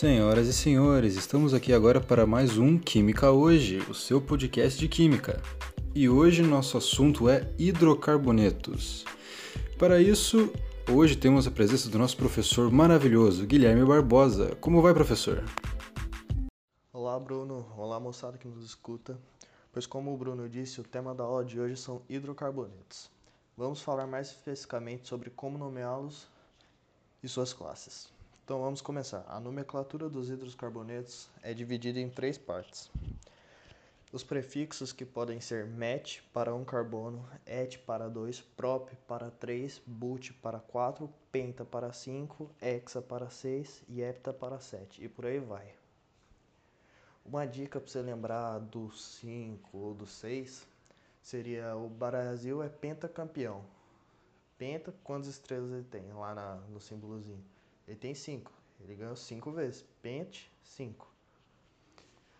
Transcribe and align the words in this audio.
Senhoras 0.00 0.48
e 0.48 0.54
senhores, 0.54 1.14
estamos 1.14 1.52
aqui 1.52 1.74
agora 1.74 2.00
para 2.00 2.24
mais 2.24 2.56
um 2.56 2.78
Química 2.78 3.32
Hoje, 3.32 3.80
o 3.80 3.92
seu 3.92 4.18
podcast 4.18 4.80
de 4.80 4.88
Química. 4.88 5.42
E 5.94 6.08
hoje 6.08 6.42
nosso 6.42 6.78
assunto 6.78 7.28
é 7.28 7.46
hidrocarbonetos. 7.58 9.04
Para 9.78 10.00
isso, 10.00 10.50
hoje 10.90 11.16
temos 11.16 11.46
a 11.46 11.50
presença 11.50 11.90
do 11.90 11.98
nosso 11.98 12.16
professor 12.16 12.72
maravilhoso, 12.72 13.44
Guilherme 13.44 13.84
Barbosa. 13.84 14.56
Como 14.56 14.80
vai, 14.80 14.94
professor? 14.94 15.44
Olá, 16.94 17.20
Bruno. 17.20 17.66
Olá, 17.76 18.00
moçada 18.00 18.38
que 18.38 18.48
nos 18.48 18.64
escuta. 18.64 19.18
Pois, 19.70 19.84
como 19.84 20.14
o 20.14 20.16
Bruno 20.16 20.48
disse, 20.48 20.80
o 20.80 20.84
tema 20.84 21.14
da 21.14 21.24
aula 21.24 21.44
de 21.44 21.60
hoje 21.60 21.76
são 21.76 22.00
hidrocarbonetos. 22.08 23.10
Vamos 23.54 23.82
falar 23.82 24.06
mais 24.06 24.28
especificamente 24.28 25.06
sobre 25.06 25.28
como 25.28 25.58
nomeá-los 25.58 26.26
e 27.22 27.28
suas 27.28 27.52
classes. 27.52 28.18
Então 28.44 28.60
vamos 28.60 28.80
começar. 28.80 29.24
A 29.28 29.38
nomenclatura 29.38 30.08
dos 30.08 30.30
hidrocarbonetos 30.30 31.28
é 31.42 31.54
dividida 31.54 32.00
em 32.00 32.08
três 32.08 32.36
partes. 32.36 32.90
Os 34.12 34.24
prefixos 34.24 34.92
que 34.92 35.04
podem 35.04 35.40
ser 35.40 35.66
met 35.66 36.20
para 36.32 36.52
um 36.52 36.64
carbono, 36.64 37.24
et 37.46 37.78
para 37.78 38.08
dois, 38.08 38.40
prop 38.40 38.90
para 39.06 39.30
três, 39.30 39.80
but 39.86 40.32
para 40.42 40.58
quatro, 40.58 41.08
penta 41.30 41.64
para 41.64 41.92
cinco, 41.92 42.50
hexa 42.60 43.00
para 43.00 43.30
seis 43.30 43.84
e 43.88 44.02
hepta 44.02 44.32
para 44.32 44.58
sete 44.58 45.04
e 45.04 45.08
por 45.08 45.26
aí 45.26 45.38
vai. 45.38 45.80
Uma 47.24 47.46
dica 47.46 47.78
para 47.78 47.88
você 47.88 48.02
lembrar 48.02 48.58
do 48.58 48.90
5 48.90 49.78
ou 49.78 49.94
do 49.94 50.06
6 50.06 50.66
seria 51.22 51.76
o 51.76 51.88
Brasil 51.88 52.62
é 52.62 52.68
pentacampeão. 52.68 53.62
Penta, 54.58 54.92
quantas 55.04 55.28
estrelas 55.28 55.70
ele 55.70 55.84
tem 55.84 56.12
lá 56.12 56.34
na, 56.34 56.56
no 56.68 56.80
símbolozinho? 56.80 57.44
Ele 57.90 57.98
tem 57.98 58.14
5. 58.14 58.52
Ele 58.82 58.94
ganhou 58.94 59.16
5 59.16 59.50
vezes. 59.50 59.84
Pente, 60.00 60.48
5. 60.62 61.12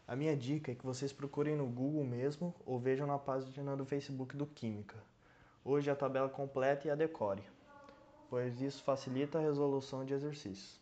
A 0.06 0.14
minha 0.14 0.36
dica 0.36 0.70
é 0.70 0.76
que 0.76 0.86
vocês 0.86 1.12
procurem 1.12 1.56
no 1.56 1.66
Google 1.66 2.04
mesmo 2.04 2.54
ou 2.64 2.78
vejam 2.78 3.04
na 3.04 3.18
página 3.18 3.76
do 3.76 3.84
Facebook 3.84 4.36
do 4.36 4.46
Química. 4.46 4.96
Hoje 5.64 5.90
a 5.90 5.96
tabela 5.96 6.28
completa 6.28 6.86
e 6.86 6.90
a 6.92 6.94
decore, 6.94 7.42
pois 8.28 8.60
isso 8.60 8.84
facilita 8.84 9.38
a 9.38 9.40
resolução 9.40 10.04
de 10.04 10.14
exercícios. 10.14 10.78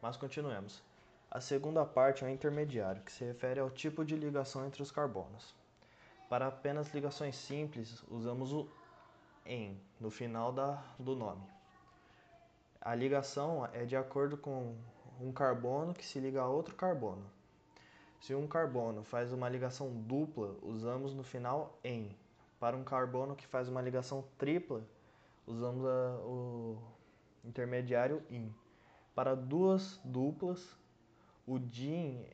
Mas 0.00 0.16
continuemos. 0.16 0.80
A 1.28 1.40
segunda 1.40 1.84
parte 1.84 2.22
é 2.22 2.28
o 2.28 2.30
intermediário, 2.30 3.02
que 3.02 3.10
se 3.10 3.24
refere 3.24 3.58
ao 3.58 3.70
tipo 3.70 4.04
de 4.04 4.14
ligação 4.14 4.64
entre 4.64 4.84
os 4.84 4.92
carbonos. 4.92 5.52
Para 6.28 6.46
apenas 6.46 6.94
ligações 6.94 7.34
simples, 7.34 8.04
usamos 8.08 8.52
o 8.52 8.68
em 9.44 9.76
no 9.98 10.12
final 10.12 10.52
da, 10.52 10.80
do 10.96 11.16
nome. 11.16 11.55
A 12.86 12.94
ligação 12.94 13.68
é 13.72 13.84
de 13.84 13.96
acordo 13.96 14.36
com 14.36 14.76
um 15.20 15.32
carbono 15.32 15.92
que 15.92 16.06
se 16.06 16.20
liga 16.20 16.40
a 16.40 16.48
outro 16.48 16.72
carbono. 16.76 17.28
Se 18.20 18.32
um 18.32 18.46
carbono 18.46 19.02
faz 19.02 19.32
uma 19.32 19.48
ligação 19.48 19.90
dupla, 19.90 20.54
usamos 20.62 21.12
no 21.12 21.24
final 21.24 21.76
em. 21.82 22.16
Para 22.60 22.76
um 22.76 22.84
carbono 22.84 23.34
que 23.34 23.44
faz 23.44 23.68
uma 23.68 23.82
ligação 23.82 24.24
tripla, 24.38 24.84
usamos 25.48 25.84
a, 25.84 26.16
o 26.20 26.78
intermediário 27.44 28.22
in. 28.30 28.54
Para 29.16 29.34
duas 29.34 30.00
duplas, 30.04 30.64
o 31.44 31.58
din 31.58 32.24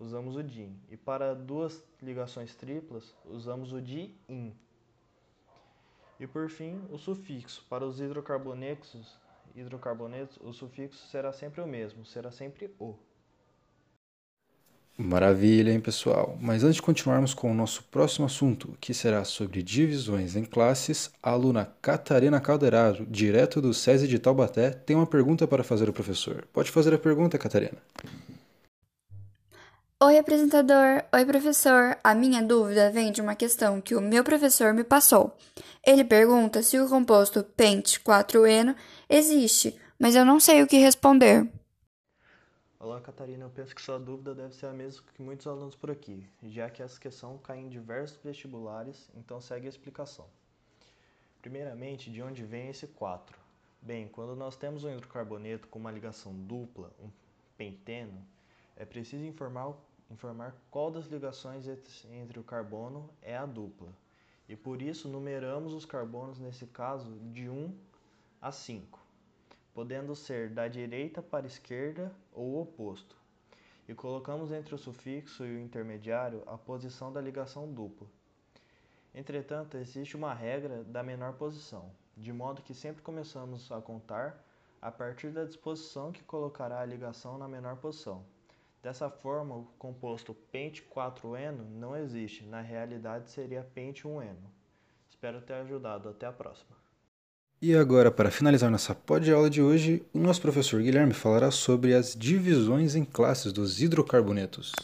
usamos 0.00 0.36
o 0.36 0.42
din. 0.42 0.74
E 0.88 0.96
para 0.96 1.34
duas 1.34 1.84
ligações 2.00 2.54
triplas, 2.54 3.14
usamos 3.26 3.74
o 3.74 3.82
di-in. 3.82 4.56
E 6.18 6.26
por 6.26 6.48
fim, 6.48 6.80
o 6.90 6.96
sufixo. 6.96 7.62
Para 7.68 7.84
os 7.84 8.00
hidrocarbonetos, 8.00 9.22
hidrocarbonetos, 9.54 10.38
o 10.40 10.52
sufixo 10.52 11.06
será 11.08 11.32
sempre 11.32 11.60
o 11.60 11.66
mesmo, 11.66 12.04
será 12.04 12.30
sempre 12.30 12.70
o. 12.78 12.94
Maravilha, 14.96 15.72
hein, 15.72 15.80
pessoal? 15.80 16.38
Mas 16.40 16.62
antes 16.62 16.76
de 16.76 16.82
continuarmos 16.82 17.34
com 17.34 17.50
o 17.50 17.54
nosso 17.54 17.82
próximo 17.84 18.26
assunto, 18.26 18.76
que 18.80 18.94
será 18.94 19.24
sobre 19.24 19.60
divisões 19.60 20.36
em 20.36 20.44
classes, 20.44 21.10
a 21.20 21.30
aluna 21.30 21.68
Catarina 21.82 22.40
Calderaro, 22.40 23.04
direto 23.06 23.60
do 23.60 23.74
SESI 23.74 24.06
de 24.06 24.20
Taubaté, 24.20 24.70
tem 24.70 24.94
uma 24.94 25.06
pergunta 25.06 25.48
para 25.48 25.64
fazer 25.64 25.88
ao 25.88 25.92
professor. 25.92 26.46
Pode 26.52 26.70
fazer 26.70 26.94
a 26.94 26.98
pergunta, 26.98 27.36
Catarina. 27.36 27.78
Oi, 30.02 30.18
apresentador. 30.18 31.04
Oi, 31.14 31.24
professor. 31.24 31.96
A 32.02 32.14
minha 32.16 32.42
dúvida 32.42 32.90
vem 32.90 33.12
de 33.12 33.22
uma 33.22 33.36
questão 33.36 33.80
que 33.80 33.94
o 33.94 34.00
meu 34.00 34.24
professor 34.24 34.74
me 34.74 34.82
passou. 34.82 35.34
Ele 35.86 36.04
pergunta 36.04 36.62
se 36.64 36.78
o 36.80 36.88
composto 36.88 37.44
pente 37.44 38.00
4-eno 38.00 38.74
existe, 39.08 39.80
mas 39.98 40.16
eu 40.16 40.24
não 40.24 40.40
sei 40.40 40.62
o 40.62 40.66
que 40.66 40.78
responder. 40.78 41.48
Olá, 42.78 43.00
Catarina. 43.00 43.44
Eu 43.44 43.50
penso 43.50 43.72
que 43.72 43.80
sua 43.80 43.98
dúvida 43.98 44.34
deve 44.34 44.54
ser 44.54 44.66
a 44.66 44.72
mesma 44.72 45.04
que 45.14 45.22
muitos 45.22 45.46
alunos 45.46 45.76
por 45.76 45.92
aqui, 45.92 46.28
já 46.42 46.68
que 46.68 46.82
essa 46.82 47.00
questão 47.00 47.38
cai 47.38 47.60
em 47.60 47.68
diversos 47.68 48.18
vestibulares, 48.22 49.08
então 49.16 49.40
segue 49.40 49.66
a 49.66 49.70
explicação. 49.70 50.26
Primeiramente, 51.40 52.10
de 52.10 52.20
onde 52.20 52.42
vem 52.42 52.68
esse 52.68 52.88
4? 52.88 53.38
Bem, 53.80 54.08
quando 54.08 54.34
nós 54.34 54.56
temos 54.56 54.82
um 54.82 54.90
hidrocarboneto 54.90 55.68
com 55.68 55.78
uma 55.78 55.92
ligação 55.92 56.34
dupla, 56.34 56.90
um 57.00 57.08
penteno, 57.56 58.26
é 58.76 58.84
preciso 58.84 59.24
informar, 59.24 59.74
informar 60.10 60.54
qual 60.70 60.90
das 60.90 61.06
ligações 61.06 61.66
entre 62.10 62.38
o 62.38 62.44
carbono 62.44 63.08
é 63.22 63.36
a 63.36 63.46
dupla. 63.46 63.88
E 64.48 64.54
por 64.54 64.82
isso 64.82 65.08
numeramos 65.08 65.72
os 65.72 65.84
carbonos, 65.84 66.38
nesse 66.38 66.66
caso, 66.66 67.10
de 67.32 67.48
1 67.48 67.74
a 68.42 68.52
5 68.52 69.04
podendo 69.74 70.14
ser 70.14 70.50
da 70.50 70.68
direita 70.68 71.20
para 71.20 71.44
a 71.44 71.48
esquerda 71.48 72.14
ou 72.32 72.52
o 72.52 72.62
oposto, 72.62 73.16
e 73.88 73.94
colocamos 73.94 74.52
entre 74.52 74.72
o 74.74 74.78
sufixo 74.78 75.44
e 75.44 75.56
o 75.56 75.60
intermediário 75.60 76.44
a 76.46 76.56
posição 76.56 77.12
da 77.12 77.20
ligação 77.20 77.70
dupla. 77.70 78.06
Entretanto, 79.12 79.76
existe 79.76 80.16
uma 80.16 80.32
regra 80.32 80.84
da 80.84 81.02
menor 81.02 81.34
posição, 81.34 81.90
de 82.16 82.32
modo 82.32 82.62
que 82.62 82.72
sempre 82.72 83.02
começamos 83.02 83.70
a 83.70 83.80
contar 83.80 84.42
a 84.80 84.92
partir 84.92 85.30
da 85.30 85.44
disposição 85.44 86.12
que 86.12 86.22
colocará 86.22 86.80
a 86.80 86.86
ligação 86.86 87.36
na 87.36 87.48
menor 87.48 87.76
posição. 87.76 88.24
Dessa 88.84 89.08
forma, 89.08 89.56
o 89.56 89.64
composto 89.78 90.34
pente 90.52 90.86
4-eno 90.94 91.64
não 91.64 91.96
existe, 91.96 92.44
na 92.44 92.60
realidade 92.60 93.30
seria 93.30 93.66
pente 93.74 94.02
1-eno. 94.02 94.52
Espero 95.08 95.40
ter 95.40 95.54
ajudado. 95.54 96.10
Até 96.10 96.26
a 96.26 96.32
próxima. 96.32 96.76
E 97.62 97.74
agora, 97.74 98.10
para 98.10 98.30
finalizar 98.30 98.70
nossa 98.70 98.94
pod 98.94 99.32
aula 99.32 99.48
de 99.48 99.62
hoje, 99.62 100.04
o 100.12 100.18
nosso 100.18 100.42
professor 100.42 100.82
Guilherme 100.82 101.14
falará 101.14 101.50
sobre 101.50 101.94
as 101.94 102.14
divisões 102.14 102.94
em 102.94 103.06
classes 103.06 103.54
dos 103.54 103.80
hidrocarbonetos. 103.80 104.74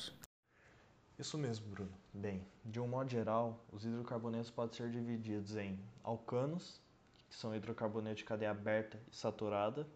Isso 1.19 1.37
mesmo, 1.37 1.67
Bruno. 1.67 1.93
Bem, 2.15 2.43
de 2.65 2.81
um 2.81 2.89
modo 2.89 3.11
geral, 3.11 3.63
os 3.71 3.85
hidrocarbonetos 3.85 4.51
podem 4.51 4.75
ser 4.75 4.91
divididos 4.91 5.57
em 5.57 5.79
alcanos, 6.03 6.81
que 7.29 7.37
são 7.37 7.55
hidrocarbonetos 7.55 8.21
de 8.21 8.25
cadeia 8.25 8.51
aberta 8.51 8.99
e 9.13 9.15
saturada, 9.15 9.87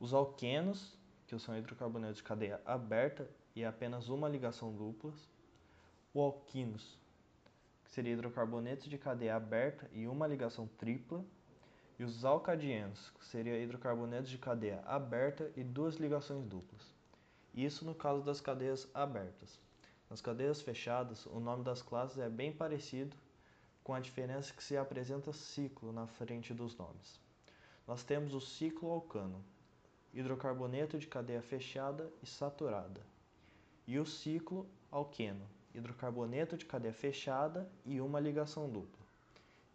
os 0.00 0.14
alquenos, 0.14 0.96
que 1.26 1.38
são 1.38 1.56
hidrocarbonetos 1.56 2.18
de 2.18 2.22
cadeia 2.22 2.60
aberta 2.64 3.28
e 3.54 3.64
apenas 3.64 4.08
uma 4.08 4.28
ligação 4.28 4.72
dupla, 4.72 5.12
os 6.14 6.22
alquinos, 6.22 6.98
que 7.84 7.90
seria 7.90 8.12
hidrocarbonetos 8.12 8.86
de 8.86 8.96
cadeia 8.96 9.36
aberta 9.36 9.88
e 9.92 10.06
uma 10.06 10.26
ligação 10.26 10.68
tripla, 10.78 11.24
e 11.98 12.04
os 12.04 12.24
alcadienos, 12.24 13.10
que 13.18 13.24
seria 13.24 13.58
hidrocarbonetos 13.58 14.30
de 14.30 14.38
cadeia 14.38 14.82
aberta 14.86 15.50
e 15.56 15.64
duas 15.64 15.96
ligações 15.96 16.46
duplas. 16.46 16.94
Isso 17.54 17.84
no 17.86 17.94
caso 17.94 18.22
das 18.22 18.40
cadeias 18.40 18.86
abertas. 18.92 19.58
Nas 20.10 20.20
cadeias 20.20 20.60
fechadas, 20.60 21.24
o 21.26 21.40
nome 21.40 21.64
das 21.64 21.80
classes 21.80 22.18
é 22.18 22.28
bem 22.28 22.52
parecido, 22.52 23.16
com 23.82 23.94
a 23.94 24.00
diferença 24.00 24.52
que 24.52 24.62
se 24.62 24.76
apresenta 24.76 25.32
ciclo 25.32 25.92
na 25.92 26.06
frente 26.06 26.52
dos 26.52 26.76
nomes. 26.76 27.20
Nós 27.86 28.02
temos 28.02 28.34
o 28.34 28.40
ciclo 28.40 28.90
alcano, 28.90 29.42
hidrocarboneto 30.16 30.98
de 30.98 31.06
cadeia 31.06 31.42
fechada 31.42 32.10
e 32.22 32.26
saturada, 32.26 33.02
e 33.86 33.98
o 33.98 34.06
ciclo 34.06 34.66
alqueno, 34.90 35.46
hidrocarboneto 35.74 36.56
de 36.56 36.64
cadeia 36.64 36.94
fechada 36.94 37.68
e 37.84 38.00
uma 38.00 38.18
ligação 38.18 38.66
dupla, 38.66 39.04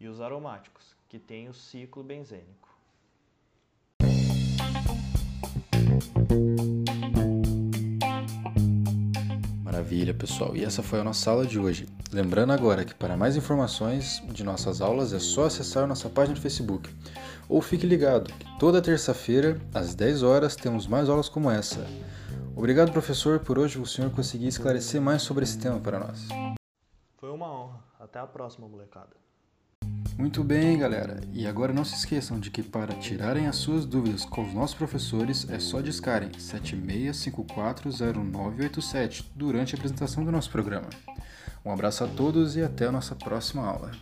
e 0.00 0.08
os 0.08 0.20
aromáticos, 0.20 0.96
que 1.08 1.16
tem 1.16 1.48
o 1.48 1.54
ciclo 1.54 2.02
benzênico. 2.02 2.68
Maravilha, 9.62 10.12
pessoal. 10.12 10.56
E 10.56 10.64
essa 10.64 10.82
foi 10.82 10.98
a 10.98 11.04
nossa 11.04 11.30
aula 11.30 11.46
de 11.46 11.58
hoje. 11.58 11.86
Lembrando 12.12 12.52
agora 12.52 12.84
que 12.84 12.94
para 12.94 13.16
mais 13.16 13.38
informações 13.38 14.22
de 14.28 14.44
nossas 14.44 14.82
aulas 14.82 15.14
é 15.14 15.18
só 15.18 15.46
acessar 15.46 15.86
nossa 15.86 16.10
página 16.10 16.34
do 16.34 16.42
Facebook. 16.42 16.94
Ou 17.48 17.62
fique 17.62 17.86
ligado, 17.86 18.30
que 18.34 18.58
toda 18.58 18.82
terça-feira, 18.82 19.58
às 19.72 19.94
10 19.94 20.22
horas, 20.22 20.54
temos 20.54 20.86
mais 20.86 21.08
aulas 21.08 21.30
como 21.30 21.50
essa. 21.50 21.86
Obrigado, 22.54 22.92
professor, 22.92 23.40
por 23.40 23.58
hoje 23.58 23.78
o 23.78 23.86
senhor 23.86 24.10
conseguir 24.10 24.48
esclarecer 24.48 25.00
mais 25.00 25.22
sobre 25.22 25.44
esse 25.44 25.58
tema 25.58 25.80
para 25.80 26.00
nós. 26.00 26.28
Foi 27.16 27.30
uma 27.30 27.50
honra. 27.50 27.80
Até 27.98 28.18
a 28.18 28.26
próxima, 28.26 28.68
molecada. 28.68 29.16
Muito 30.18 30.44
bem, 30.44 30.78
galera. 30.78 31.20
E 31.32 31.46
agora 31.46 31.72
não 31.72 31.84
se 31.84 31.94
esqueçam 31.94 32.38
de 32.38 32.50
que 32.50 32.62
para 32.62 32.92
tirarem 32.94 33.46
as 33.46 33.56
suas 33.56 33.86
dúvidas 33.86 34.24
com 34.24 34.46
os 34.46 34.54
nossos 34.54 34.76
professores 34.76 35.48
é 35.50 35.58
só 35.58 35.80
discarem 35.80 36.28
76540987 36.30 39.24
durante 39.34 39.74
a 39.74 39.78
apresentação 39.78 40.24
do 40.24 40.30
nosso 40.30 40.50
programa. 40.50 40.90
Um 41.64 41.72
abraço 41.72 42.04
a 42.04 42.08
todos 42.08 42.56
e 42.56 42.62
até 42.62 42.86
a 42.86 42.92
nossa 42.92 43.14
próxima 43.14 43.64
aula. 43.64 43.92